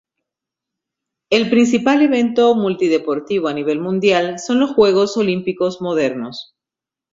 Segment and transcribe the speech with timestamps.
[1.29, 6.55] El principal evento multideportivo a nivel mundial son los Juegos Olímpicos modernos.